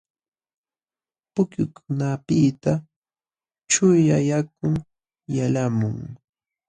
[1.33, 2.71] Pukyukunapiqta
[3.71, 4.73] chuyaq yakun
[5.35, 5.97] yalqamun.